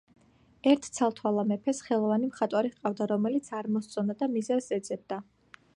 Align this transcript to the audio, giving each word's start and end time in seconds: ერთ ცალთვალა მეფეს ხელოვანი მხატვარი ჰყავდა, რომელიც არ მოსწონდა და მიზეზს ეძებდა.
ერთ 0.69 0.87
ცალთვალა 0.99 1.43
მეფეს 1.51 1.81
ხელოვანი 1.89 2.31
მხატვარი 2.31 2.73
ჰყავდა, 2.77 3.09
რომელიც 3.13 3.53
არ 3.61 3.73
მოსწონდა 3.77 4.19
და 4.23 4.31
მიზეზს 4.39 4.77
ეძებდა. 4.81 5.25